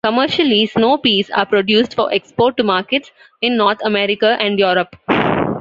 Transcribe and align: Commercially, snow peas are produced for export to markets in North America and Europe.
Commercially, 0.03 0.65
snow 0.65 0.97
peas 0.97 1.29
are 1.29 1.45
produced 1.45 1.93
for 1.93 2.11
export 2.11 2.57
to 2.57 2.63
markets 2.63 3.11
in 3.43 3.55
North 3.55 3.77
America 3.85 4.35
and 4.39 4.57
Europe. 4.57 4.95